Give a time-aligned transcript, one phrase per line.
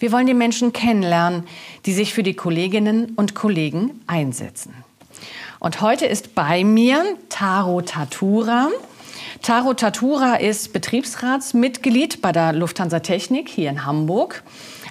[0.00, 1.46] Wir wollen die Menschen kennenlernen,
[1.84, 4.72] die sich für die Kolleginnen und Kollegen einsetzen.
[5.58, 8.70] Und heute ist bei mir Taro Tatura.
[9.42, 14.42] Taro Tatura ist Betriebsratsmitglied bei der Lufthansa Technik hier in Hamburg.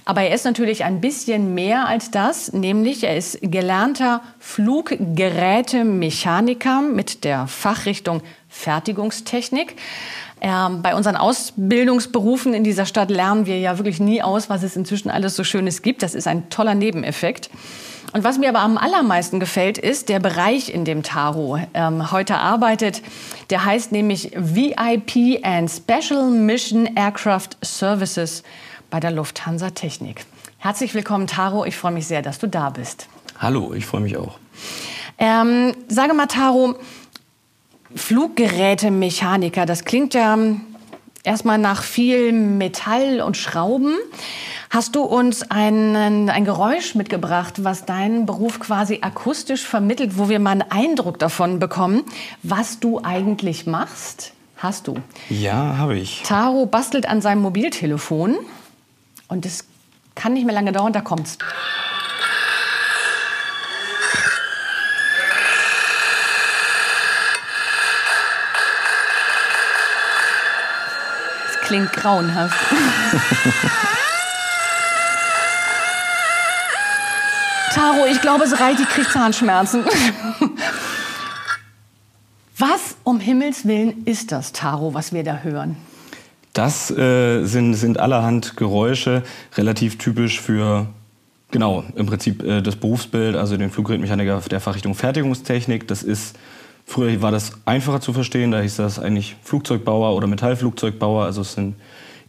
[0.04, 7.24] Aber er ist natürlich ein bisschen mehr als das, nämlich er ist gelernter Fluggerätemechaniker mit
[7.24, 9.74] der Fachrichtung Fertigungstechnik.
[10.40, 14.76] Ähm, bei unseren Ausbildungsberufen in dieser Stadt lernen wir ja wirklich nie aus, was es
[14.76, 16.02] inzwischen alles so Schönes gibt.
[16.02, 17.50] Das ist ein toller Nebeneffekt.
[18.12, 22.38] Und was mir aber am allermeisten gefällt, ist der Bereich, in dem Taro ähm, heute
[22.38, 23.02] arbeitet.
[23.50, 28.42] Der heißt nämlich VIP and Special Mission Aircraft Services
[28.88, 30.24] bei der Lufthansa Technik.
[30.58, 31.64] Herzlich willkommen, Taro.
[31.64, 33.06] Ich freue mich sehr, dass du da bist.
[33.38, 34.38] Hallo, ich freue mich auch.
[35.18, 36.76] Ähm, sage mal, Taro,
[37.94, 40.38] Fluggerätemechaniker, das klingt ja
[41.24, 43.94] erstmal nach viel Metall und Schrauben.
[44.70, 50.38] Hast du uns einen, ein Geräusch mitgebracht, was deinen Beruf quasi akustisch vermittelt, wo wir
[50.38, 52.04] mal einen Eindruck davon bekommen,
[52.42, 54.32] was du eigentlich machst?
[54.56, 54.94] Hast du?
[55.28, 56.22] Ja, habe ich.
[56.22, 58.36] Taro bastelt an seinem Mobiltelefon
[59.28, 59.64] und es
[60.14, 61.38] kann nicht mehr lange dauern, da kommt's.
[71.70, 72.58] Klingt grauenhaft.
[77.72, 79.84] Taro, ich glaube, es reicht, ich kriege Zahnschmerzen.
[82.58, 85.76] Was um Himmels Willen ist das, Taro, was wir da hören?
[86.52, 89.22] Das äh, sind, sind allerhand Geräusche,
[89.56, 90.88] relativ typisch für,
[91.52, 95.86] genau, im Prinzip äh, das Berufsbild, also den Fluggerätmechaniker der Fachrichtung Fertigungstechnik.
[95.88, 96.36] Das ist,
[96.90, 101.54] früher war das einfacher zu verstehen, da hieß das eigentlich Flugzeugbauer oder Metallflugzeugbauer, also es
[101.54, 101.76] sind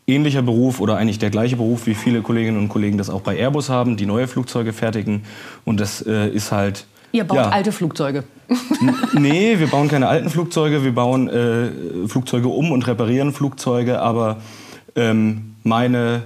[0.08, 3.38] ähnlicher Beruf oder eigentlich der gleiche Beruf, wie viele Kolleginnen und Kollegen das auch bei
[3.38, 5.24] Airbus haben, die neue Flugzeuge fertigen.
[5.66, 6.86] Und das äh, ist halt.
[7.12, 8.24] Ihr baut ja, alte Flugzeuge.
[9.14, 14.38] nee, wir bauen keine alten Flugzeuge, wir bauen äh, Flugzeuge um und reparieren Flugzeuge, aber
[14.96, 16.24] ähm, meine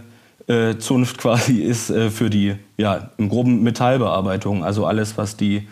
[0.47, 5.67] äh, Zunft quasi ist äh, für die, ja, im groben Metallbearbeitung, also alles, was die,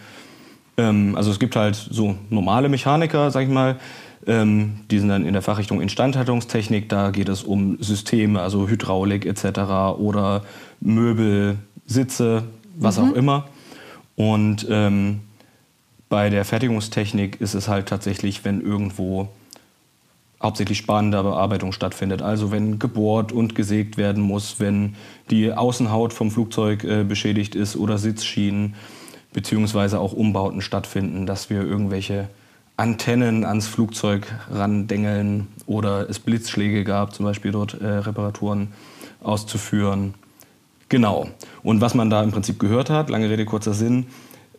[0.77, 3.77] ähm, also es gibt halt so normale Mechaniker, sag ich mal,
[4.25, 6.89] ähm, die sind dann in der Fachrichtung Instandhaltungstechnik.
[6.89, 9.97] Da geht es um Systeme, also Hydraulik etc.
[9.99, 10.43] oder
[10.79, 12.43] Möbel, Sitze,
[12.77, 13.03] was mhm.
[13.03, 13.47] auch immer.
[14.15, 15.21] Und ähm,
[16.09, 19.29] bei der Fertigungstechnik ist es halt tatsächlich, wenn irgendwo
[20.41, 22.21] hauptsächlich spannende Bearbeitung stattfindet.
[22.21, 24.95] Also wenn gebohrt und gesägt werden muss, wenn
[25.29, 28.75] die Außenhaut vom Flugzeug äh, beschädigt ist oder Sitzschienen,
[29.33, 32.29] beziehungsweise auch Umbauten stattfinden, dass wir irgendwelche
[32.77, 38.69] Antennen ans Flugzeug randengeln oder es Blitzschläge gab, zum Beispiel dort äh, Reparaturen
[39.21, 40.15] auszuführen.
[40.89, 41.27] Genau.
[41.63, 44.07] Und was man da im Prinzip gehört hat, lange Rede, kurzer Sinn,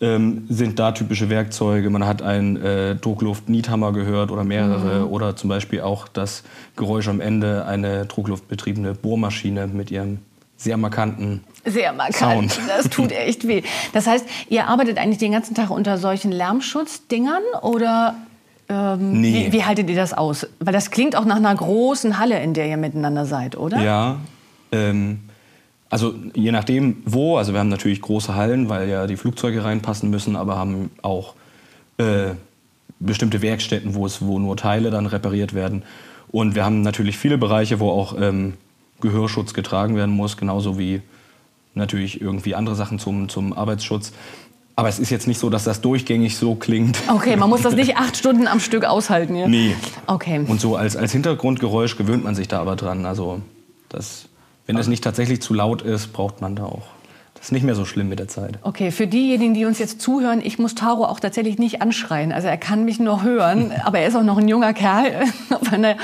[0.01, 1.91] ähm, sind da typische Werkzeuge.
[1.91, 5.13] Man hat einen äh, Druckluft-Niethammer gehört oder mehrere mhm.
[5.13, 6.43] oder zum Beispiel auch das
[6.77, 10.19] Geräusch am Ende, eine druckluftbetriebene Bohrmaschine mit ihrem
[10.57, 12.53] sehr markanten sehr markant.
[12.53, 12.69] Sound.
[12.69, 13.63] Das tut echt weh.
[13.93, 18.17] Das heißt, ihr arbeitet eigentlich den ganzen Tag unter solchen Lärmschutzdingern oder
[18.69, 19.47] ähm, nee.
[19.47, 20.47] wie, wie, haltet ihr das aus?
[20.61, 23.81] Weil das klingt auch nach einer großen Halle, in der ihr miteinander seid, oder?
[23.81, 24.17] Ja.
[24.73, 25.21] Ähm,
[25.91, 27.37] also je nachdem wo.
[27.37, 31.35] Also wir haben natürlich große Hallen, weil ja die Flugzeuge reinpassen müssen, aber haben auch
[31.99, 32.31] äh,
[33.01, 35.83] bestimmte Werkstätten, wo es wo nur Teile dann repariert werden.
[36.29, 38.55] Und wir haben natürlich viele Bereiche, wo auch ähm,
[39.01, 41.03] Gehörschutz getragen werden muss, genauso wie
[41.75, 44.13] natürlich irgendwie andere Sachen zum, zum Arbeitsschutz.
[44.77, 46.99] Aber es ist jetzt nicht so, dass das durchgängig so klingt.
[47.09, 49.47] Okay, man muss das nicht acht Stunden am Stück aushalten, ja?
[49.47, 49.77] Nee.
[50.07, 50.45] Okay.
[50.47, 53.07] Und so als, als Hintergrundgeräusch gewöhnt man sich da aber dran.
[53.07, 53.41] Also,
[53.89, 54.29] das,
[54.67, 56.87] wenn es nicht tatsächlich zu laut ist, braucht man da auch
[57.45, 58.59] ist nicht mehr so schlimm mit der Zeit.
[58.63, 62.33] Okay, für diejenigen, die uns jetzt zuhören, ich muss Taro auch tatsächlich nicht anschreien.
[62.33, 65.27] Also er kann mich nur hören, aber er ist auch noch ein junger Kerl.
[65.63, 65.97] Finde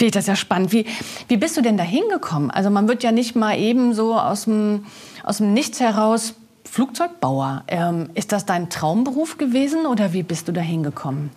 [0.00, 0.70] ich das ja spannend.
[0.72, 0.84] Wie,
[1.28, 2.50] wie bist du denn da hingekommen?
[2.50, 4.84] Also man wird ja nicht mal eben so aus dem,
[5.24, 6.34] aus dem Nichts heraus
[6.70, 7.64] Flugzeugbauer.
[7.68, 11.30] Ähm, ist das dein Traumberuf gewesen oder wie bist du da hingekommen?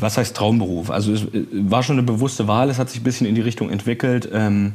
[0.00, 0.90] Was heißt Traumberuf?
[0.90, 3.70] Also es war schon eine bewusste Wahl, es hat sich ein bisschen in die Richtung
[3.70, 4.28] entwickelt.
[4.30, 4.74] Ähm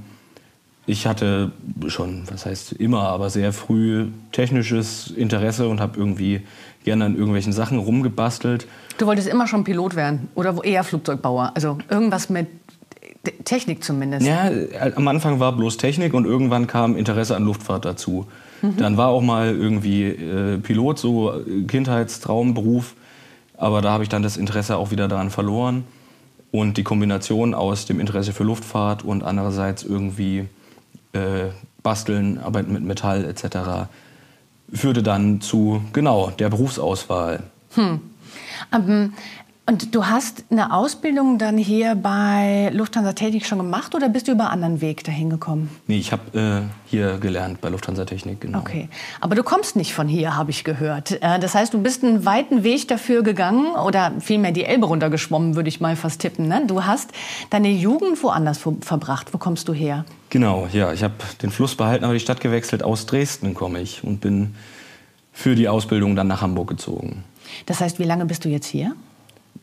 [0.90, 1.52] ich hatte
[1.88, 6.42] schon, was heißt immer, aber sehr früh technisches Interesse und habe irgendwie
[6.84, 8.66] gerne an irgendwelchen Sachen rumgebastelt.
[8.98, 11.52] Du wolltest immer schon Pilot werden oder eher Flugzeugbauer?
[11.54, 12.48] Also irgendwas mit
[13.46, 14.26] Technik zumindest?
[14.26, 14.50] Ja,
[14.96, 18.26] am Anfang war bloß Technik und irgendwann kam Interesse an Luftfahrt dazu.
[18.64, 18.78] Mhm.
[18.78, 21.34] Dann war auch mal irgendwie äh, Pilot, so
[21.68, 22.96] Kindheitstraumberuf.
[23.58, 25.84] Aber da habe ich dann das Interesse auch wieder daran verloren.
[26.52, 30.48] Und die Kombination aus dem Interesse für Luftfahrt und andererseits irgendwie
[31.14, 31.50] äh,
[31.84, 33.90] Basteln, Arbeiten mit Metall etc.
[34.72, 37.44] führte dann zu genau der Berufsauswahl.
[37.76, 38.02] Hm.
[38.72, 39.14] Um,
[39.70, 44.32] und du hast eine Ausbildung dann hier bei Lufthansa Technik schon gemacht oder bist du
[44.32, 45.70] über einen anderen Weg dahin gekommen?
[45.86, 48.58] Nee, ich habe äh, hier gelernt bei Lufthansa Technik, genau.
[48.58, 48.90] Okay,
[49.22, 51.22] aber du kommst nicht von hier, habe ich gehört.
[51.22, 55.56] Äh, das heißt, du bist einen weiten Weg dafür gegangen oder vielmehr die Elbe runtergeschwommen,
[55.56, 56.48] würde ich mal fast tippen.
[56.48, 56.64] Ne?
[56.66, 57.12] Du hast
[57.52, 59.36] deine Jugend woanders verbracht.
[59.36, 60.04] Wo kommst du her?
[60.32, 61.14] Genau, ja, ich habe
[61.44, 62.82] den Fluss behalten, aber die Stadt gewechselt.
[62.82, 64.56] Aus Dresden komme ich und bin
[65.32, 67.24] für die Ausbildung dann nach Hamburg gezogen.
[67.68, 68.96] Das heißt, wie lange bist du jetzt hier?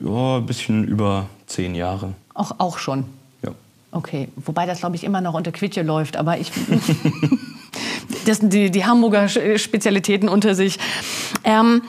[0.01, 2.15] Ja, ein bisschen über zehn Jahre.
[2.35, 3.05] Auch, auch schon?
[3.43, 3.53] Ja.
[3.93, 6.53] Okay, wobei das, glaube ich, immer noch unter Quitje läuft, aber ich...
[8.27, 10.79] das sind die, die Hamburger Spezialitäten unter sich.
[11.45, 11.83] Ähm,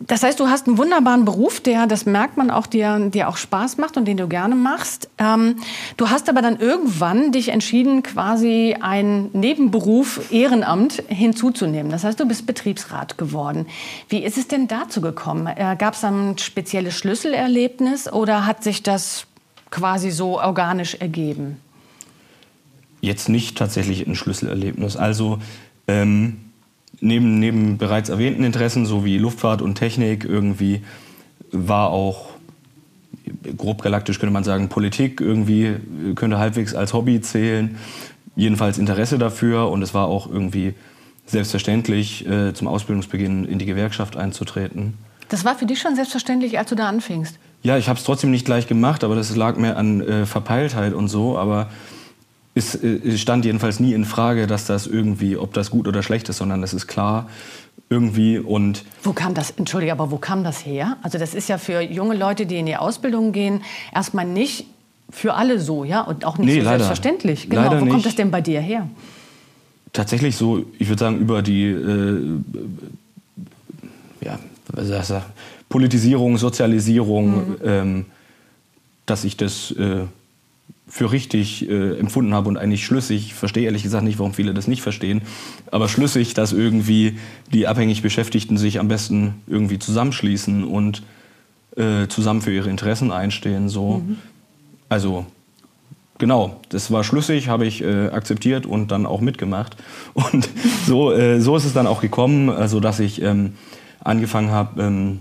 [0.00, 3.36] das heißt, du hast einen wunderbaren Beruf, der, das merkt man auch, dir, dir auch
[3.36, 5.10] Spaß macht und den du gerne machst.
[5.18, 5.56] Ähm,
[5.96, 11.90] du hast aber dann irgendwann dich entschieden, quasi einen Nebenberuf Ehrenamt hinzuzunehmen.
[11.90, 13.66] Das heißt, du bist Betriebsrat geworden.
[14.08, 15.48] Wie ist es denn dazu gekommen?
[15.48, 19.26] Äh, Gab es ein spezielles Schlüsselerlebnis oder hat sich das
[19.70, 21.56] quasi so organisch ergeben?
[23.00, 24.96] Jetzt nicht tatsächlich ein Schlüsselerlebnis.
[24.96, 25.40] Also
[25.88, 26.47] ähm
[27.00, 30.82] neben, neben bereits erwähnten Interessen, so wie Luftfahrt und Technik, irgendwie
[31.52, 32.30] war auch,
[33.56, 35.76] grob galaktisch könnte man sagen, Politik irgendwie
[36.14, 37.76] könnte halbwegs als Hobby zählen.
[38.36, 40.74] Jedenfalls Interesse dafür und es war auch irgendwie
[41.26, 44.94] selbstverständlich, äh, zum Ausbildungsbeginn in die Gewerkschaft einzutreten.
[45.28, 47.38] Das war für dich schon selbstverständlich, als du da anfingst?
[47.62, 50.94] Ja, ich habe es trotzdem nicht gleich gemacht, aber das lag mir an äh, Verpeiltheit
[50.94, 51.36] und so.
[51.36, 51.68] Aber
[52.54, 56.28] es äh, stand jedenfalls nie in Frage, dass das irgendwie, ob das gut oder schlecht
[56.28, 57.28] ist, sondern es ist klar
[57.90, 60.98] irgendwie und wo kam das entschuldige aber wo kam das her?
[61.02, 63.62] Also das ist ja für junge Leute die in die Ausbildung gehen
[63.94, 64.66] erstmal nicht
[65.10, 66.84] für alle so ja und auch nicht nee, so leider.
[66.84, 67.48] selbstverständlich.
[67.48, 68.88] Genau leider wo kommt das denn bei dir her?
[69.92, 72.40] Tatsächlich so ich würde sagen über die äh,
[74.20, 74.38] ja
[75.70, 77.56] Politisierung Sozialisierung mhm.
[77.64, 78.06] ähm,
[79.06, 80.04] dass ich das äh,
[80.86, 84.54] für richtig äh, empfunden habe und eigentlich schlüssig, ich verstehe ehrlich gesagt nicht, warum viele
[84.54, 85.22] das nicht verstehen,
[85.70, 87.18] aber schlüssig, dass irgendwie
[87.52, 91.02] die abhängig Beschäftigten sich am besten irgendwie zusammenschließen und
[91.76, 93.68] äh, zusammen für ihre Interessen einstehen.
[93.68, 94.02] So.
[94.06, 94.16] Mhm.
[94.88, 95.26] Also
[96.18, 99.76] genau, das war schlüssig, habe ich äh, akzeptiert und dann auch mitgemacht.
[100.14, 100.48] Und
[100.86, 103.54] so, äh, so ist es dann auch gekommen, also dass ich ähm,
[104.02, 105.18] angefangen habe, ähm,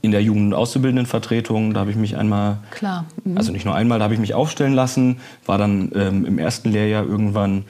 [0.00, 1.74] in der Jugend- und Auszubildendenvertretung.
[1.74, 3.04] Da habe ich mich einmal, Klar.
[3.24, 3.36] Mhm.
[3.36, 6.70] also nicht nur einmal, da habe ich mich aufstellen lassen, war dann ähm, im ersten
[6.70, 7.64] Lehrjahr irgendwann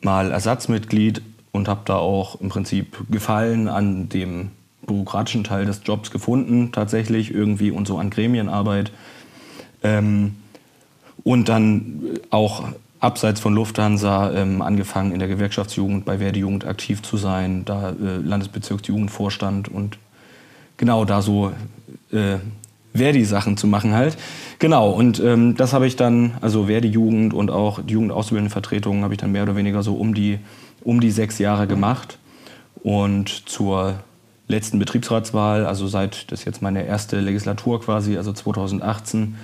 [0.00, 1.22] mal Ersatzmitglied
[1.52, 4.50] und habe da auch im Prinzip Gefallen an dem
[4.86, 8.90] bürokratischen Teil des Jobs gefunden, tatsächlich irgendwie und so an Gremienarbeit.
[9.82, 10.36] Ähm,
[11.24, 12.64] und dann auch
[13.00, 17.90] abseits von Lufthansa ähm, angefangen in der Gewerkschaftsjugend bei Verdi Jugend aktiv zu sein, da
[17.90, 19.98] äh, Landesbezirksjugendvorstand und
[20.78, 21.52] genau da so
[22.10, 22.38] äh,
[22.94, 24.16] Verdi-Sachen zu machen halt.
[24.58, 29.20] Genau, und ähm, das habe ich dann, also Verdi-Jugend und auch die Jugendausbildendenvertretung habe ich
[29.20, 30.38] dann mehr oder weniger so um die,
[30.82, 32.18] um die sechs Jahre gemacht.
[32.82, 34.00] Und zur
[34.48, 39.36] letzten Betriebsratswahl, also seit das jetzt meine erste Legislatur quasi, also 2018,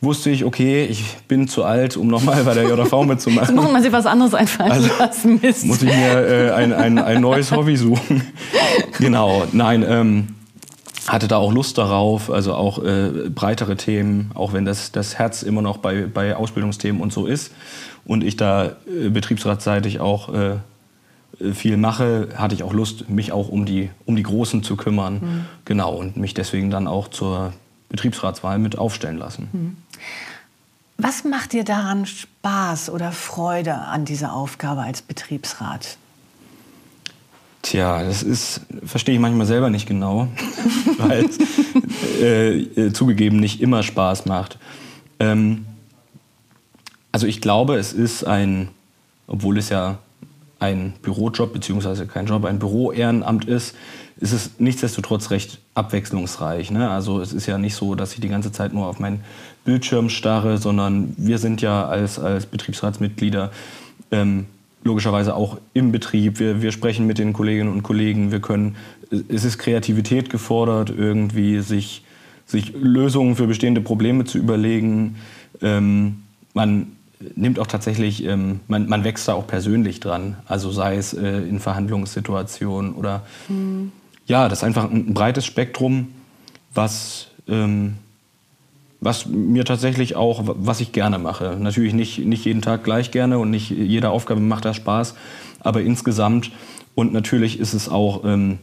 [0.00, 3.54] wusste ich, okay, ich bin zu alt, um nochmal bei der JV mitzumachen.
[3.54, 5.40] Jetzt muss man sich was anderes einfallen also lassen.
[5.42, 5.66] Mist.
[5.66, 8.22] Muss ich mir äh, ein, ein, ein neues Hobby suchen.
[8.98, 10.28] genau, nein, ähm,
[11.08, 15.42] hatte da auch Lust darauf, also auch äh, breitere Themen, auch wenn das, das Herz
[15.42, 17.52] immer noch bei, bei Ausbildungsthemen und so ist.
[18.04, 20.56] Und ich da äh, betriebsratsseitig auch äh,
[21.52, 25.14] viel mache, hatte ich auch Lust, mich auch um die, um die Großen zu kümmern.
[25.14, 25.44] Mhm.
[25.64, 27.52] Genau, und mich deswegen dann auch zur
[27.88, 29.48] Betriebsratswahl mit aufstellen lassen.
[29.52, 29.76] Mhm.
[30.98, 35.96] Was macht dir daran Spaß oder Freude an dieser Aufgabe als Betriebsrat?
[37.62, 40.28] Tja, das ist, verstehe ich manchmal selber nicht genau,
[40.98, 41.38] weil es
[42.20, 44.58] äh, äh, zugegeben nicht immer Spaß macht.
[45.18, 45.66] Ähm,
[47.10, 48.68] also ich glaube, es ist ein,
[49.26, 49.98] obwohl es ja
[50.60, 53.74] ein Bürojob beziehungsweise kein Job, ein Büroehrenamt ist,
[54.20, 56.70] ist es nichtsdestotrotz recht abwechslungsreich.
[56.70, 56.90] Ne?
[56.90, 59.22] Also es ist ja nicht so, dass ich die ganze Zeit nur auf meinen
[59.64, 63.52] Bildschirm starre, sondern wir sind ja als, als Betriebsratsmitglieder
[64.10, 64.46] ähm,
[64.84, 66.38] logischerweise auch im Betrieb.
[66.38, 68.30] Wir, wir sprechen mit den Kolleginnen und Kollegen.
[68.30, 68.76] Wir können,
[69.28, 72.04] es ist Kreativität gefordert, irgendwie sich,
[72.46, 75.16] sich Lösungen für bestehende Probleme zu überlegen.
[75.60, 76.22] Ähm,
[76.54, 76.92] man
[77.34, 80.36] nimmt auch tatsächlich, ähm, man, man wächst da auch persönlich dran.
[80.46, 83.92] Also sei es äh, in Verhandlungssituationen oder mhm.
[84.26, 86.08] ja, das ist einfach ein, breites Spektrum,
[86.72, 87.94] was, ähm,
[89.00, 91.56] was mir tatsächlich auch, was ich gerne mache.
[91.58, 95.14] Natürlich nicht, nicht jeden Tag gleich gerne und nicht jede Aufgabe macht da Spaß,
[95.60, 96.50] aber insgesamt
[96.94, 98.58] und natürlich ist es auch ähm,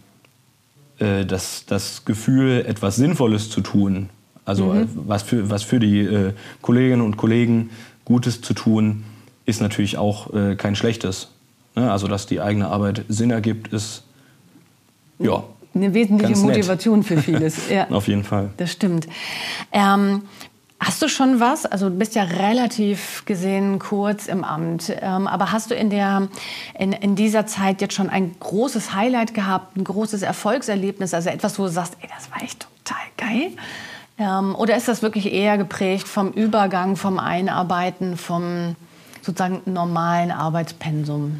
[1.00, 4.10] äh, das, das Gefühl, etwas Sinnvolles zu tun.
[4.44, 4.89] Also mhm.
[4.94, 7.70] was, für, was für die äh, Kolleginnen und Kollegen
[8.04, 9.04] Gutes zu tun,
[9.46, 11.30] ist natürlich auch äh, kein schlechtes.
[11.75, 11.92] Ne?
[11.92, 14.04] Also, dass die eigene Arbeit Sinn ergibt, ist
[15.20, 15.44] ja.
[15.75, 17.70] Eine wesentliche Motivation für vieles.
[17.70, 17.89] Ja.
[17.89, 18.50] Auf jeden Fall.
[18.58, 19.08] Das stimmt.
[19.72, 20.24] Ähm,
[20.77, 21.65] Hast du schon was?
[21.65, 26.27] Also du bist ja relativ gesehen kurz im Amt, ähm, aber hast du in, der,
[26.77, 31.58] in, in dieser Zeit jetzt schon ein großes Highlight gehabt, ein großes Erfolgserlebnis, also etwas,
[31.58, 33.51] wo du sagst, ey, das war echt total geil?
[34.17, 38.75] Ähm, oder ist das wirklich eher geprägt vom Übergang, vom Einarbeiten, vom
[39.22, 41.39] sozusagen normalen Arbeitspensum?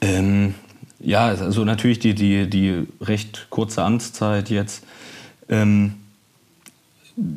[0.00, 0.54] Ähm,
[1.00, 4.84] ja, also natürlich die, die, die recht kurze Amtszeit jetzt.
[5.48, 5.94] Ähm,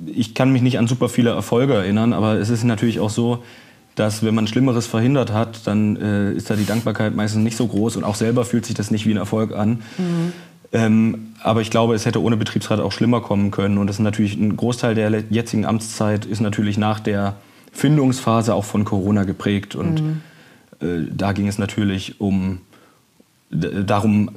[0.05, 3.43] ich kann mich nicht an super viele Erfolge erinnern, aber es ist natürlich auch so,
[3.96, 7.67] dass wenn man Schlimmeres verhindert hat, dann äh, ist da die Dankbarkeit meistens nicht so
[7.67, 9.82] groß und auch selber fühlt sich das nicht wie ein Erfolg an.
[9.98, 10.34] Mhm.
[10.72, 13.77] Ähm, aber ich glaube, es hätte ohne Betriebsrat auch schlimmer kommen können.
[13.77, 17.36] Und das ist natürlich ein Großteil der jetzigen Amtszeit ist natürlich nach der
[17.72, 19.75] Findungsphase auch von Corona geprägt.
[19.75, 20.22] Und mhm.
[20.82, 22.62] äh, da ging es natürlich um
[23.53, 24.29] darum,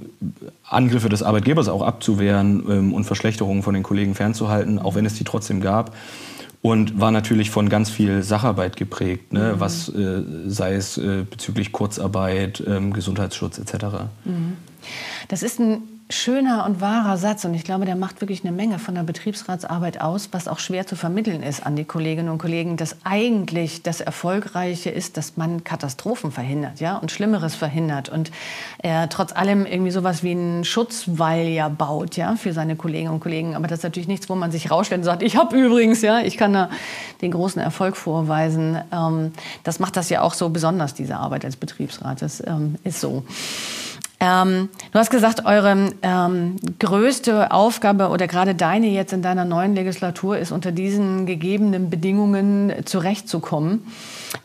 [0.69, 5.15] Angriffe des Arbeitgebers auch abzuwehren ähm, und Verschlechterungen von den Kollegen fernzuhalten, auch wenn es
[5.15, 5.95] die trotzdem gab.
[6.63, 9.55] Und war natürlich von ganz viel Sacharbeit geprägt, ne?
[9.55, 9.61] Mhm.
[9.61, 13.85] was äh, sei es äh, bezüglich Kurzarbeit, ähm, Gesundheitsschutz etc.
[14.25, 14.55] Mhm.
[15.29, 18.79] Das ist ein schöner und wahrer Satz und ich glaube, der macht wirklich eine Menge
[18.79, 22.77] von der Betriebsratsarbeit aus, was auch schwer zu vermitteln ist an die Kolleginnen und Kollegen,
[22.77, 28.31] dass eigentlich das Erfolgreiche ist, dass man Katastrophen verhindert, ja, und Schlimmeres verhindert und
[28.79, 33.21] er trotz allem irgendwie sowas wie einen Schutzwall ja baut, ja, für seine Kolleginnen und
[33.21, 33.57] Kollegen.
[33.57, 36.21] Aber das ist natürlich nichts, wo man sich rausstellt und sagt, ich habe übrigens, ja,
[36.21, 36.71] ich kann da
[37.21, 38.79] den großen Erfolg vorweisen.
[38.93, 39.33] Ähm,
[39.65, 42.23] das macht das ja auch so besonders, diese Arbeit als Betriebsrat.
[42.23, 43.25] Das ähm, ist so.
[44.19, 49.75] Ähm, du hast gesagt, eure ähm, größte Aufgabe oder gerade deine jetzt in deiner neuen
[49.75, 53.87] Legislatur ist, unter diesen gegebenen Bedingungen zurechtzukommen.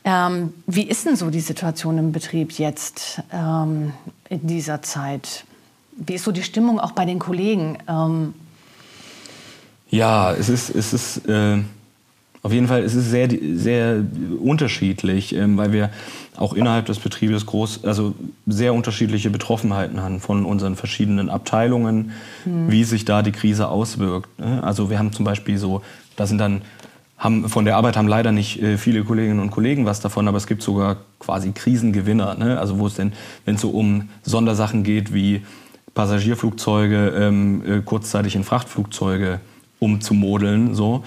[0.03, 3.93] Ähm, wie ist denn so die Situation im Betrieb jetzt ähm,
[4.29, 5.45] in dieser Zeit?
[5.93, 7.77] Wie ist so die Stimmung auch bei den Kollegen?
[7.87, 8.33] Ähm,
[9.89, 11.59] ja, es ist, es ist äh,
[12.43, 14.03] auf jeden Fall es ist sehr, sehr
[14.39, 15.89] unterschiedlich, ähm, weil wir
[16.38, 18.15] auch innerhalb des Betriebes groß, also
[18.48, 22.12] sehr unterschiedliche Betroffenheiten haben von unseren verschiedenen Abteilungen,
[22.45, 22.71] mhm.
[22.71, 24.39] wie sich da die Krise auswirkt.
[24.39, 24.63] Ne?
[24.63, 25.81] Also wir haben zum Beispiel so,
[26.15, 26.62] da sind dann
[27.17, 30.38] haben, von der Arbeit haben leider nicht äh, viele Kolleginnen und Kollegen was davon, aber
[30.38, 32.33] es gibt sogar quasi Krisengewinner.
[32.33, 32.60] Ne?
[32.60, 33.13] Also wo es denn,
[33.45, 35.43] wenn es so um Sondersachen geht wie
[35.93, 39.39] Passagierflugzeuge ähm, äh, kurzzeitig in Frachtflugzeuge
[39.79, 41.03] umzumodeln, so.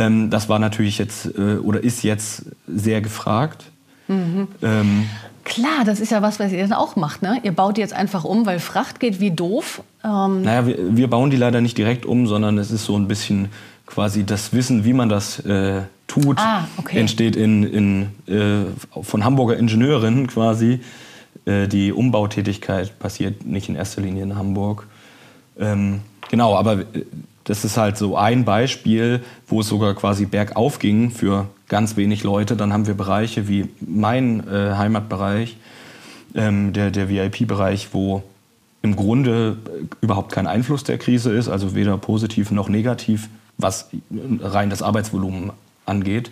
[0.00, 3.64] Ähm, das war natürlich jetzt äh, oder ist jetzt sehr gefragt.
[4.08, 4.48] Mhm.
[4.62, 5.06] Ähm,
[5.44, 7.22] Klar, das ist ja was, was ihr dann auch macht.
[7.22, 7.40] Ne?
[7.42, 9.82] Ihr baut die jetzt einfach um, weil Fracht geht wie doof.
[10.04, 13.08] Ähm naja, wir, wir, bauen die leider nicht direkt um, sondern es ist so ein
[13.08, 13.48] bisschen
[13.86, 16.98] quasi das Wissen, wie man das äh, tut, ah, okay.
[16.98, 20.80] entsteht in, in, äh, von Hamburger Ingenieurinnen quasi.
[21.46, 24.86] Äh, die Umbautätigkeit passiert nicht in erster Linie in Hamburg.
[25.58, 27.04] Ähm, genau, aber äh,
[27.50, 32.22] das ist halt so ein Beispiel, wo es sogar quasi bergauf ging für ganz wenig
[32.22, 32.54] Leute.
[32.54, 35.56] Dann haben wir Bereiche wie mein äh, Heimatbereich,
[36.36, 38.22] ähm, der, der VIP-Bereich, wo
[38.82, 43.28] im Grunde äh, überhaupt kein Einfluss der Krise ist, also weder positiv noch negativ,
[43.58, 43.88] was
[44.40, 45.50] rein das Arbeitsvolumen
[45.86, 46.30] angeht.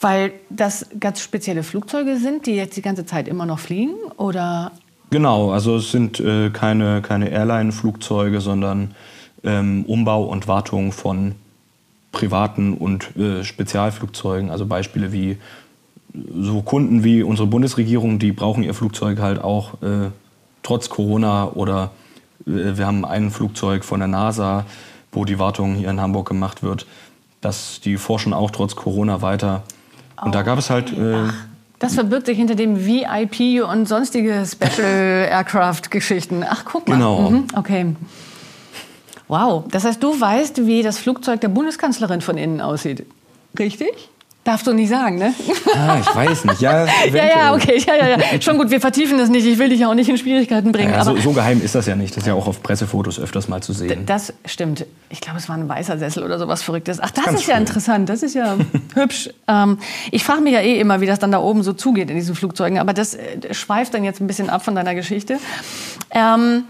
[0.00, 4.70] Weil das ganz spezielle Flugzeuge sind, die jetzt die ganze Zeit immer noch fliegen, oder?
[5.10, 8.94] Genau, also es sind äh, keine, keine Airline-Flugzeuge, sondern
[9.44, 11.34] ähm, Umbau und Wartung von
[12.12, 14.50] privaten und äh, Spezialflugzeugen.
[14.50, 15.36] Also Beispiele wie
[16.36, 20.10] so Kunden wie unsere Bundesregierung, die brauchen ihr Flugzeug halt auch äh,
[20.62, 21.90] trotz Corona oder
[22.46, 24.64] äh, wir haben ein Flugzeug von der NASA,
[25.10, 26.86] wo die Wartung hier in Hamburg gemacht wird.
[27.40, 29.64] dass die forschen auch trotz Corona weiter.
[30.22, 30.92] Und oh, da gab es halt.
[30.96, 31.28] Äh,
[31.80, 36.44] Das verbirgt sich hinter dem VIP und sonstige Special Aircraft Geschichten.
[36.48, 36.94] Ach, guck mal.
[36.94, 37.30] Genau.
[37.30, 37.86] Mhm, okay.
[39.34, 39.64] Wow.
[39.68, 43.04] Das heißt, du weißt, wie das Flugzeug der Bundeskanzlerin von innen aussieht.
[43.58, 43.90] Richtig?
[44.44, 45.34] Darfst du nicht sagen, ne?
[45.74, 46.60] Ah, ich weiß nicht.
[46.60, 47.82] Ja, ja, ja, okay.
[47.84, 48.40] Ja, ja, ja.
[48.40, 49.44] Schon gut, wir vertiefen das nicht.
[49.44, 50.92] Ich will dich ja auch nicht in Schwierigkeiten bringen.
[50.92, 52.14] Ja, aber so, so geheim ist das ja nicht.
[52.14, 54.06] Das ist ja auch auf Pressefotos öfters mal zu sehen.
[54.06, 54.86] das stimmt.
[55.10, 57.00] Ich glaube, es war ein weißer Sessel oder sowas Verrücktes.
[57.00, 57.62] Ach, das Ganz ist ja schön.
[57.62, 58.08] interessant.
[58.08, 58.56] Das ist ja
[58.94, 59.30] hübsch.
[59.48, 59.78] Ähm,
[60.12, 62.36] ich frage mich ja eh immer, wie das dann da oben so zugeht in diesen
[62.36, 62.78] Flugzeugen.
[62.78, 65.38] Aber das äh, schweift dann jetzt ein bisschen ab von deiner Geschichte.
[66.12, 66.64] Ähm,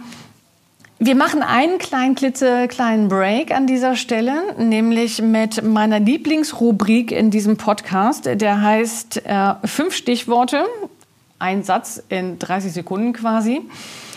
[0.99, 7.57] wir machen einen kleinen klitzekleinen Break an dieser Stelle, nämlich mit meiner Lieblingsrubrik in diesem
[7.57, 8.27] Podcast.
[8.27, 10.67] Der heißt äh, Fünf Stichworte,
[11.39, 13.61] ein Satz in 30 Sekunden quasi.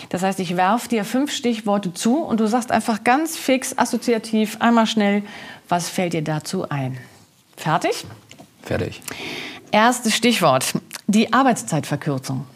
[0.08, 4.56] Das heißt, ich werfe dir fünf Stichworte zu und du sagst einfach ganz fix, assoziativ,
[4.60, 5.22] einmal schnell,
[5.68, 6.96] was fällt dir dazu ein.
[7.56, 8.06] Fertig?
[8.62, 9.02] Fertig.
[9.70, 10.72] Erstes Stichwort,
[11.06, 12.46] die Arbeitszeitverkürzung.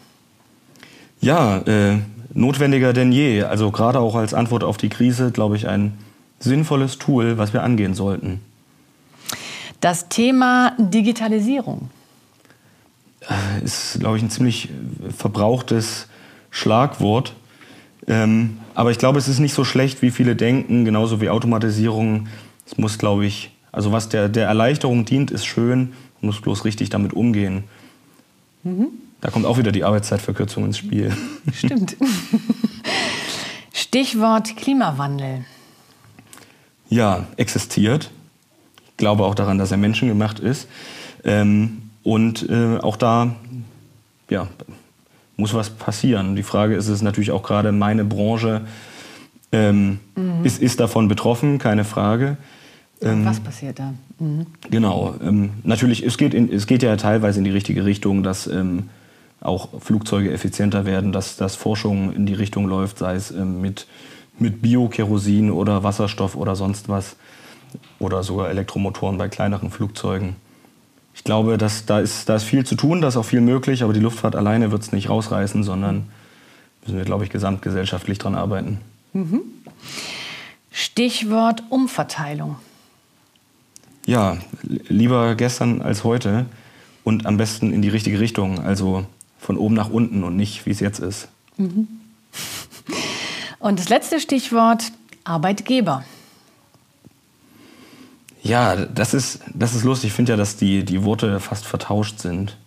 [1.21, 1.99] Ja, äh,
[2.33, 3.43] notwendiger denn je.
[3.43, 5.93] Also gerade auch als Antwort auf die Krise, glaube ich, ein
[6.39, 8.41] sinnvolles Tool, was wir angehen sollten.
[9.79, 11.89] Das Thema Digitalisierung.
[13.63, 16.07] Ist, glaube ich, ein ziemlich äh, verbrauchtes
[16.51, 17.33] Schlagwort.
[18.07, 22.27] Ähm, aber ich glaube, es ist nicht so schlecht, wie viele denken, genauso wie Automatisierung.
[22.65, 26.65] Es muss, glaube ich, also was der, der Erleichterung dient, ist schön, man muss bloß
[26.65, 27.63] richtig damit umgehen.
[29.23, 31.15] Da kommt auch wieder die Arbeitszeitverkürzung ins Spiel.
[31.53, 31.95] Stimmt.
[33.73, 35.45] Stichwort Klimawandel.
[36.89, 38.11] Ja, existiert.
[38.85, 40.67] Ich glaube auch daran, dass er menschengemacht ist.
[41.23, 43.33] Ähm, und äh, auch da
[44.29, 44.49] ja,
[45.37, 46.35] muss was passieren.
[46.35, 48.63] Die Frage ist es natürlich auch gerade, meine Branche
[49.53, 49.99] ähm,
[50.43, 52.35] ist, ist davon betroffen, keine Frage.
[53.01, 53.93] Ähm, Was passiert da?
[54.19, 54.47] Mhm.
[54.69, 55.15] Genau.
[55.23, 58.89] Ähm, natürlich, es geht, in, es geht ja teilweise in die richtige Richtung, dass ähm,
[59.43, 63.87] auch Flugzeuge effizienter werden, dass, dass Forschung in die Richtung läuft, sei es ähm, mit,
[64.39, 67.15] mit Bio-Kerosin oder Wasserstoff oder sonst was.
[67.97, 70.35] Oder sogar Elektromotoren bei kleineren Flugzeugen.
[71.15, 73.81] Ich glaube, dass, da, ist, da ist viel zu tun, da ist auch viel möglich,
[73.81, 76.07] aber die Luftfahrt alleine wird es nicht rausreißen, sondern
[76.83, 78.79] müssen wir, glaube ich, gesamtgesellschaftlich dran arbeiten.
[80.71, 82.57] Stichwort Umverteilung.
[84.05, 86.45] Ja, li- lieber gestern als heute
[87.03, 89.05] und am besten in die richtige Richtung, also
[89.43, 91.27] von oben nach unten und nicht, wie es jetzt ist.
[93.59, 94.91] Und das letzte Stichwort
[95.25, 96.03] Arbeitgeber.
[98.41, 100.09] Ja, das ist, das ist lustig.
[100.09, 102.57] Ich finde ja, dass die, die Worte fast vertauscht sind.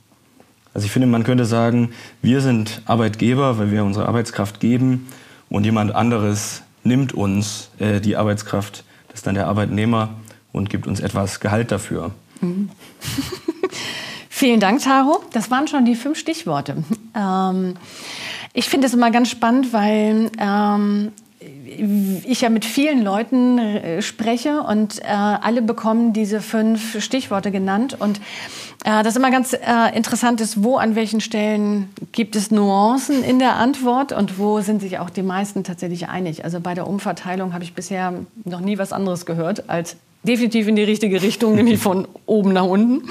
[0.72, 5.08] Also ich finde, man könnte sagen, wir sind Arbeitgeber, weil wir unsere Arbeitskraft geben
[5.48, 10.14] und jemand anderes nimmt uns äh, die Arbeitskraft, das ist dann der Arbeitnehmer
[10.52, 12.12] und gibt uns etwas Gehalt dafür.
[14.38, 15.22] Vielen Dank, Taro.
[15.32, 16.84] Das waren schon die fünf Stichworte.
[17.18, 17.74] Ähm,
[18.52, 21.12] ich finde es immer ganz spannend, weil ähm,
[22.22, 27.96] ich ja mit vielen Leuten äh, spreche und äh, alle bekommen diese fünf Stichworte genannt.
[27.98, 28.20] Und
[28.84, 33.38] äh, das immer ganz äh, interessant ist, wo an welchen Stellen gibt es Nuancen in
[33.38, 36.44] der Antwort und wo sind sich auch die meisten tatsächlich einig.
[36.44, 38.12] Also bei der Umverteilung habe ich bisher
[38.44, 42.66] noch nie was anderes gehört als definitiv in die richtige Richtung, nämlich von oben nach
[42.66, 43.08] unten.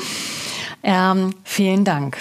[0.88, 2.20] Ähm, vielen Dank.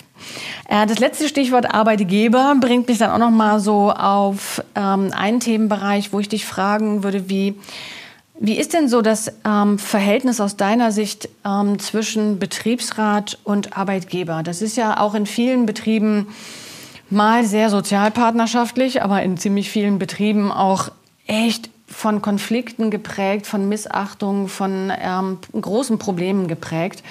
[0.70, 5.38] Äh, das letzte Stichwort Arbeitgeber bringt mich dann auch noch mal so auf ähm, einen
[5.38, 7.54] Themenbereich, wo ich dich fragen würde, wie
[8.40, 14.42] wie ist denn so das ähm, Verhältnis aus deiner Sicht ähm, zwischen Betriebsrat und Arbeitgeber?
[14.42, 16.26] Das ist ja auch in vielen Betrieben
[17.10, 20.90] mal sehr sozialpartnerschaftlich, aber in ziemlich vielen Betrieben auch
[21.28, 27.04] echt von Konflikten geprägt, von Missachtung, von ähm, großen Problemen geprägt.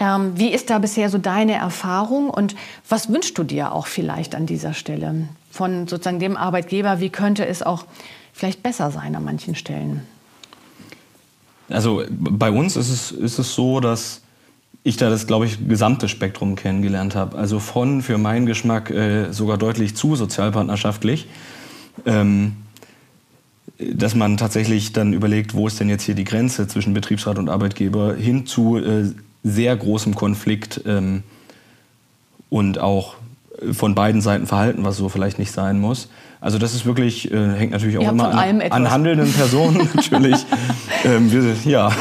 [0.00, 2.56] Ähm, wie ist da bisher so deine Erfahrung und
[2.88, 7.00] was wünschst du dir auch vielleicht an dieser Stelle von sozusagen dem Arbeitgeber?
[7.00, 7.84] Wie könnte es auch
[8.32, 10.02] vielleicht besser sein an manchen Stellen?
[11.68, 14.22] Also bei uns ist es, ist es so, dass
[14.82, 17.36] ich da das, glaube ich, gesamte Spektrum kennengelernt habe.
[17.36, 21.28] Also von für meinen Geschmack äh, sogar deutlich zu sozialpartnerschaftlich.
[22.06, 22.56] Ähm,
[23.78, 27.48] dass man tatsächlich dann überlegt, wo ist denn jetzt hier die Grenze zwischen Betriebsrat und
[27.48, 31.22] Arbeitgeber, hin zu äh, sehr großem Konflikt ähm,
[32.48, 33.16] und auch
[33.72, 36.08] von beiden Seiten Verhalten, was so vielleicht nicht sein muss.
[36.40, 40.46] Also das ist wirklich, äh, hängt natürlich auch immer an, an handelnden Personen natürlich.
[41.04, 41.92] ähm, wir, ja,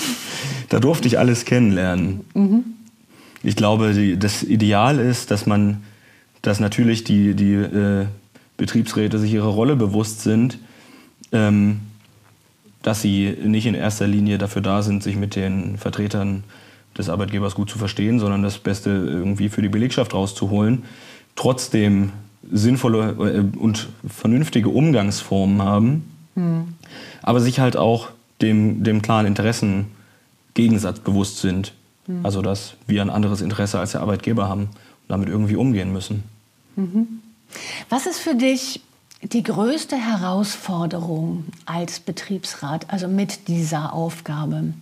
[0.68, 2.24] da durfte ich alles kennenlernen.
[3.42, 5.82] Ich glaube, die, das Ideal ist, dass man,
[6.42, 8.06] dass natürlich die, die äh,
[8.56, 10.58] Betriebsräte sich ihrer Rolle bewusst sind,
[11.30, 11.80] ähm,
[12.82, 16.42] dass sie nicht in erster Linie dafür da sind, sich mit den Vertretern
[16.98, 20.82] des Arbeitgebers gut zu verstehen, sondern das Beste irgendwie für die Belegschaft rauszuholen,
[21.36, 22.12] trotzdem
[22.50, 26.74] sinnvolle äh, und vernünftige Umgangsformen haben, mhm.
[27.22, 28.08] aber sich halt auch
[28.40, 29.86] dem, dem klaren Interessen
[30.54, 31.72] Gegensatz bewusst sind.
[32.06, 32.24] Mhm.
[32.24, 36.24] Also dass wir ein anderes Interesse als der Arbeitgeber haben und damit irgendwie umgehen müssen.
[36.76, 37.20] Mhm.
[37.88, 38.82] Was ist für dich
[39.22, 44.74] die größte Herausforderung als Betriebsrat, also mit dieser Aufgabe?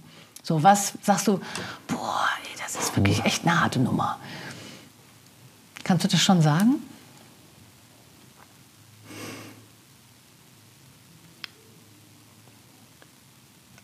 [0.47, 1.41] So, was sagst du,
[1.89, 4.17] boah, ey, das ist wirklich echt eine harte Nummer.
[5.83, 6.77] Kannst du das schon sagen?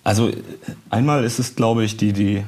[0.05, 0.31] Also
[0.89, 2.45] einmal ist es, glaube ich, die, die,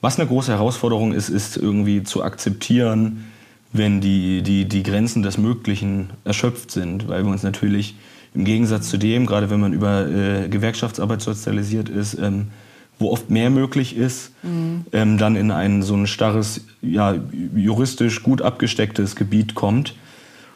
[0.00, 3.30] was eine große Herausforderung ist, ist irgendwie zu akzeptieren,
[3.74, 7.94] wenn die, die, die Grenzen des Möglichen erschöpft sind, weil wir uns natürlich
[8.32, 12.50] im Gegensatz zu dem, gerade wenn man über äh, Gewerkschaftsarbeit sozialisiert ist, ähm,
[12.98, 14.84] wo oft mehr möglich ist, mhm.
[14.92, 17.14] ähm, dann in ein so ein starres, ja,
[17.54, 19.94] juristisch gut abgestecktes Gebiet kommt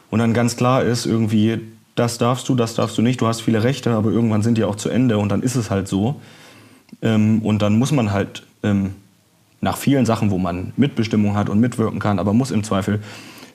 [0.09, 1.59] und dann ganz klar ist, irgendwie,
[1.95, 4.63] das darfst du, das darfst du nicht, du hast viele Rechte, aber irgendwann sind die
[4.63, 6.19] auch zu Ende und dann ist es halt so.
[7.01, 8.95] Ähm, und dann muss man halt ähm,
[9.61, 13.01] nach vielen Sachen, wo man Mitbestimmung hat und mitwirken kann, aber muss im Zweifel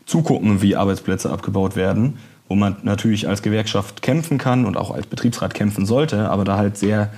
[0.06, 2.18] zugucken, wie Arbeitsplätze abgebaut werden,
[2.48, 6.56] wo man natürlich als Gewerkschaft kämpfen kann und auch als Betriebsrat kämpfen sollte, aber da
[6.56, 7.10] halt sehr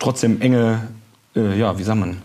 [0.00, 0.88] trotzdem enge,
[1.36, 2.16] äh, ja, wie sagt man,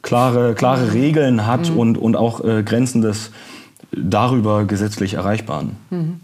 [0.00, 1.78] klare, klare Regeln hat mhm.
[1.78, 3.30] und, und auch äh, Grenzen des
[3.92, 5.76] darüber gesetzlich Erreichbaren.
[5.90, 6.20] Mhm.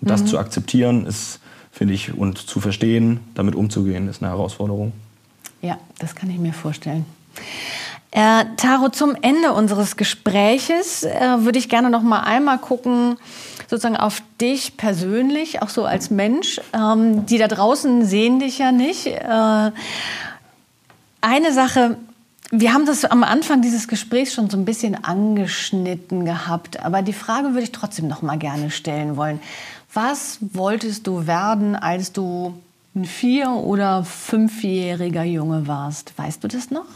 [0.00, 0.26] Das mhm.
[0.26, 1.40] zu akzeptieren ist,
[1.72, 4.92] finde ich, und zu verstehen, damit umzugehen, ist eine Herausforderung.
[5.62, 7.04] Ja, das kann ich mir vorstellen.
[8.12, 13.16] Äh, Taro, zum Ende unseres Gespräches äh, würde ich gerne noch mal einmal gucken,
[13.68, 16.60] sozusagen auf dich persönlich, auch so als Mensch.
[16.72, 19.06] Ähm, die da draußen sehen dich ja nicht.
[19.06, 19.70] Äh,
[21.26, 21.96] eine Sache,
[22.52, 27.12] wir haben das am Anfang dieses Gesprächs schon so ein bisschen angeschnitten gehabt, aber die
[27.12, 29.40] Frage würde ich trotzdem noch mal gerne stellen wollen.
[29.92, 32.54] Was wolltest du werden, als du
[32.94, 36.12] ein vier- oder fünfjähriger Junge warst?
[36.16, 36.86] Weißt du das noch?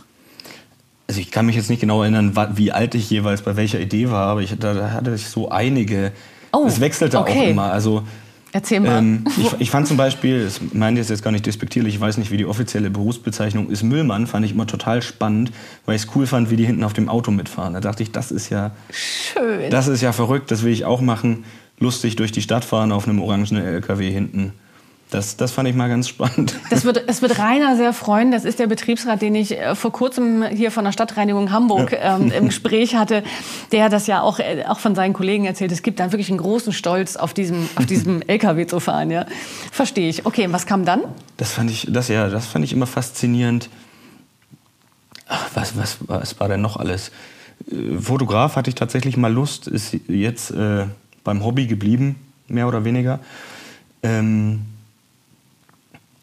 [1.09, 4.11] Also ich kann mich jetzt nicht genau erinnern, wie alt ich jeweils bei welcher Idee
[4.11, 6.13] war, aber ich, da hatte ich so einige.
[6.53, 7.33] Oh, es wechselte okay.
[7.33, 7.73] auch immer.
[7.73, 8.05] Also
[8.53, 8.99] Erzähl mal.
[8.99, 12.19] Ähm, ich, ich, fand zum Beispiel, das meine ich jetzt gar nicht despektierlich, ich weiß
[12.19, 15.53] nicht, wie die offizielle Berufsbezeichnung ist, Müllmann fand ich immer total spannend,
[15.87, 17.75] weil ich es cool fand, wie die hinten auf dem Auto mitfahren.
[17.75, 19.71] Da dachte ich, das ist ja schön.
[19.71, 21.45] Das ist ja verrückt, das will ich auch machen
[21.81, 24.53] lustig durch die Stadt fahren auf einem orangenen LKW hinten.
[25.11, 26.55] Das, das fand ich mal ganz spannend.
[26.71, 28.31] Das wird, das wird Rainer sehr freuen.
[28.31, 32.17] Das ist der Betriebsrat, den ich äh, vor kurzem hier von der Stadtreinigung Hamburg ja.
[32.17, 33.25] ähm, im Gespräch hatte,
[33.73, 35.73] der das ja auch, äh, auch von seinen Kollegen erzählt.
[35.73, 39.11] Es gibt da wirklich einen großen Stolz, auf diesem, auf diesem LKW zu fahren.
[39.11, 39.27] Ja.
[39.73, 40.27] Verstehe ich.
[40.27, 41.03] Okay, und was kam dann?
[41.37, 43.69] Das fand ich, das, ja, das fand ich immer faszinierend.
[45.27, 47.11] Ach, was, was, was war denn noch alles?
[47.71, 50.53] Äh, Fotograf hatte ich tatsächlich mal Lust, ist jetzt...
[50.53, 50.87] Äh
[51.25, 52.17] beim Hobby geblieben,
[52.49, 53.21] mehr oder weniger.
[54.03, 54.63] Ähm,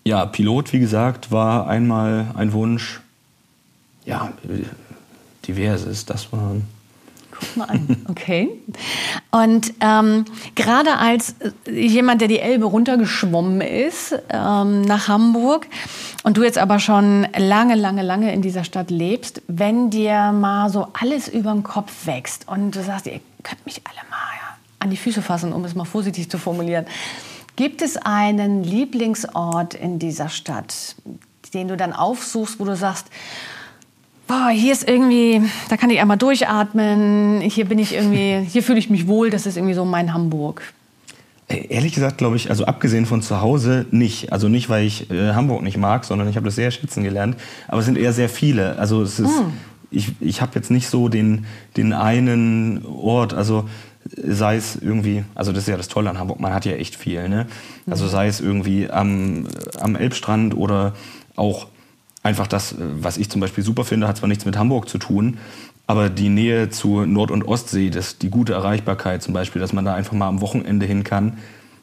[0.07, 3.01] ja, Pilot, wie gesagt, war einmal ein Wunsch.
[4.05, 4.31] Ja,
[5.45, 6.55] diverses, das war.
[7.31, 8.49] Guck mal an, okay.
[9.31, 10.23] Und ähm,
[10.55, 11.35] gerade als
[11.69, 15.67] jemand, der die Elbe runtergeschwommen ist ähm, nach Hamburg
[16.23, 20.69] und du jetzt aber schon lange, lange, lange in dieser Stadt lebst, wenn dir mal
[20.69, 24.17] so alles über den Kopf wächst und du sagst, ihr könnt mich alle mal
[24.79, 26.85] an die Füße fassen, um es mal vorsichtig zu formulieren.
[27.57, 30.95] Gibt es einen Lieblingsort in dieser Stadt,
[31.55, 33.07] den du dann aufsuchst, wo du sagst,
[34.27, 38.77] boah, hier ist irgendwie, da kann ich einmal durchatmen, hier bin ich irgendwie, hier fühle
[38.77, 40.61] ich mich wohl, das ist irgendwie so mein Hamburg.
[41.47, 44.31] Äh, ehrlich gesagt, glaube ich, also abgesehen von zu Hause nicht.
[44.31, 47.37] Also nicht, weil ich äh, Hamburg nicht mag, sondern ich habe das sehr schätzen gelernt.
[47.67, 48.77] Aber es sind eher sehr viele.
[48.77, 49.53] Also es ist, mm.
[49.89, 53.33] ich, ich habe jetzt nicht so den, den einen Ort.
[53.33, 53.67] Also
[54.15, 56.95] sei es irgendwie, also das ist ja das Tolle an Hamburg, man hat ja echt
[56.95, 57.47] viel, ne?
[57.89, 58.09] Also mhm.
[58.09, 59.47] sei es irgendwie am,
[59.79, 60.93] am Elbstrand oder
[61.35, 61.67] auch
[62.23, 65.37] einfach das, was ich zum Beispiel super finde, hat zwar nichts mit Hamburg zu tun,
[65.87, 69.85] aber die Nähe zu Nord- und Ostsee, das, die gute Erreichbarkeit zum Beispiel, dass man
[69.85, 71.37] da einfach mal am Wochenende hin kann,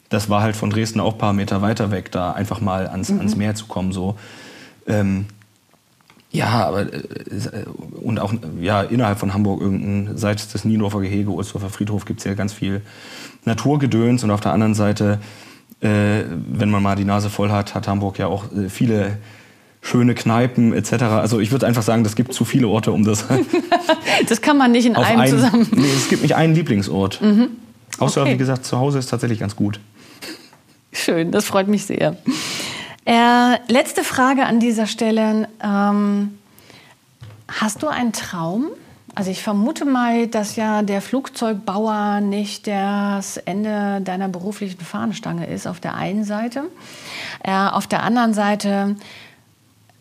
[0.09, 3.09] das war halt von Dresden auch ein paar Meter weiter weg, da einfach mal ans,
[3.09, 3.19] mhm.
[3.19, 3.91] ans Meer zu kommen.
[3.91, 4.15] So.
[4.87, 5.25] Ähm,
[6.31, 7.65] ja, aber äh, äh,
[8.01, 12.25] und auch ja, innerhalb von Hamburg irgendein, seit das Niendorfer Gehege, Ohlsdorfer Friedhof, gibt es
[12.25, 12.81] ja ganz viel
[13.45, 15.19] Naturgedöns und auf der anderen Seite,
[15.81, 19.17] äh, wenn man mal die Nase voll hat, hat Hamburg ja auch äh, viele
[19.81, 21.03] schöne Kneipen etc.
[21.03, 23.25] Also ich würde einfach sagen, das gibt zu viele Orte, um das.
[24.29, 25.67] das kann man nicht in einem ein, zusammen.
[25.71, 27.21] Nee, es gibt nicht einen Lieblingsort.
[27.21, 27.49] Mhm.
[27.99, 28.33] Außer, okay.
[28.33, 29.79] wie gesagt, zu Hause ist tatsächlich ganz gut.
[30.91, 32.17] Schön, das freut mich sehr.
[33.05, 35.47] Äh, letzte Frage an dieser Stelle.
[35.63, 36.37] Ähm,
[37.47, 38.67] Hast du einen Traum?
[39.13, 45.67] Also ich vermute mal, dass ja der Flugzeugbauer nicht das Ende deiner beruflichen Fahnenstange ist,
[45.67, 46.63] auf der einen Seite.
[47.43, 48.97] Äh, auf der anderen Seite,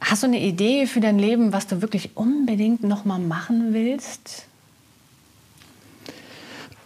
[0.00, 4.46] hast du eine Idee für dein Leben, was du wirklich unbedingt noch mal machen willst?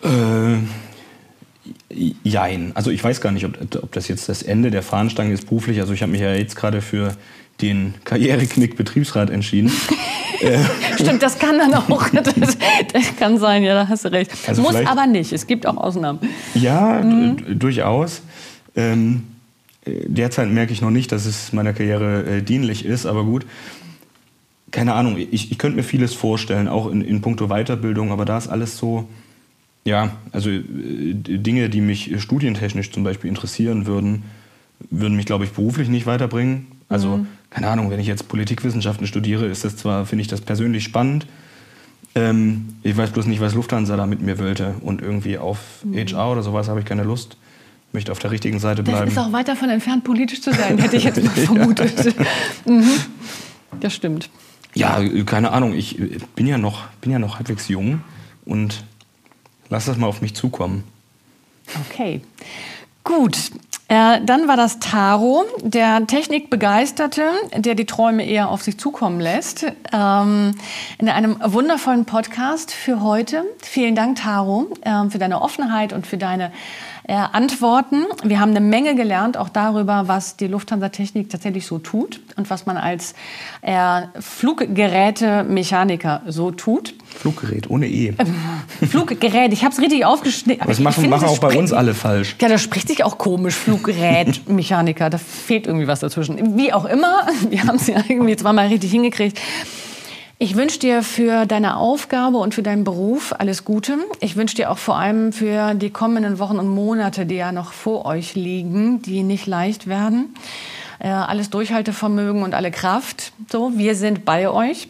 [0.02, 0.58] Äh,
[1.90, 2.72] jein.
[2.74, 5.80] Also ich weiß gar nicht, ob, ob das jetzt das Ende der Fahnenstange ist beruflich.
[5.80, 7.16] Also ich habe mich ja jetzt gerade für
[7.60, 9.72] den Karriereknick Betriebsrat entschieden.
[10.94, 12.08] Stimmt, das kann dann auch.
[12.10, 12.24] Das,
[12.92, 14.30] das, kann sein, ja, da hast du recht.
[14.46, 15.32] Also Muss aber nicht.
[15.32, 16.20] Es gibt auch Ausnahmen.
[16.54, 17.58] Ja, mhm.
[17.58, 18.22] durchaus.
[18.76, 19.24] Ähm,
[19.84, 23.44] derzeit merke ich noch nicht, dass es meiner Karriere äh, dienlich ist, aber gut.
[24.70, 28.36] Keine Ahnung, ich, ich könnte mir vieles vorstellen, auch in, in puncto Weiterbildung, aber da
[28.36, 29.08] ist alles so,
[29.88, 34.24] ja, also äh, Dinge, die mich studientechnisch zum Beispiel interessieren würden,
[34.90, 36.66] würden mich, glaube ich, beruflich nicht weiterbringen.
[36.88, 37.26] Also, mhm.
[37.50, 41.26] keine Ahnung, wenn ich jetzt Politikwissenschaften studiere, ist das zwar, finde ich das persönlich spannend.
[42.14, 44.74] Ähm, ich weiß bloß nicht, was Lufthansa da mit mir wollte.
[44.82, 45.94] Und irgendwie auf mhm.
[45.94, 47.38] HR oder sowas habe ich keine Lust.
[47.88, 49.06] Ich möchte auf der richtigen Seite bleiben.
[49.06, 52.14] Das ist auch weit davon entfernt, politisch zu sein, hätte ich jetzt mal vermutet.
[52.66, 52.84] mhm.
[53.80, 54.28] Das stimmt.
[54.74, 55.72] Ja, keine Ahnung.
[55.72, 55.98] Ich
[56.36, 58.00] bin ja noch, bin ja noch halbwegs jung
[58.44, 58.84] und
[59.70, 60.84] lass das mal auf mich zukommen.
[61.90, 62.22] Okay.
[63.04, 63.50] Gut,
[63.88, 67.22] äh, dann war das Taro, der Technikbegeisterte,
[67.56, 69.64] der die Träume eher auf sich zukommen lässt.
[69.92, 70.54] Ähm,
[70.98, 73.44] in einem wundervollen Podcast für heute.
[73.62, 76.52] Vielen Dank, Taro, äh, für deine Offenheit und für deine
[77.08, 78.04] äh, Antworten.
[78.22, 82.66] Wir haben eine Menge gelernt, auch darüber, was die Lufthansa-Technik tatsächlich so tut und was
[82.66, 83.14] man als
[83.62, 86.92] äh, Fluggerätemechaniker so tut.
[87.18, 88.12] Fluggerät ohne E.
[88.90, 90.68] Fluggerät, ich habe es richtig aufgeschnitten.
[90.68, 92.36] Das machen, finde, machen das auch bei uns alle falsch.
[92.42, 95.08] Ja, das spricht sich auch komisch, Fluggerätmechaniker.
[95.08, 96.58] da fehlt irgendwie was dazwischen.
[96.58, 99.40] Wie auch immer, wir haben es ja irgendwie zweimal richtig hingekriegt.
[100.40, 103.98] Ich wünsche dir für deine Aufgabe und für deinen Beruf alles Gute.
[104.20, 107.72] Ich wünsche dir auch vor allem für die kommenden Wochen und Monate, die ja noch
[107.72, 110.34] vor euch liegen, die nicht leicht werden.
[111.00, 113.32] Äh, alles Durchhaltevermögen und alle Kraft.
[113.50, 114.88] So, wir sind bei euch.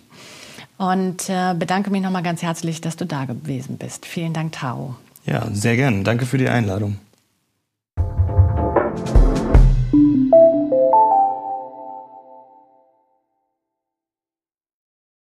[0.77, 4.05] Und äh, bedanke mich nochmal ganz herzlich, dass du da gewesen bist.
[4.05, 4.97] Vielen Dank, Tao.
[5.25, 6.05] Ja, sehr gern.
[6.05, 6.99] Danke für die Einladung.